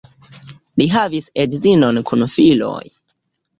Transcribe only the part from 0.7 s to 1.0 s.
Li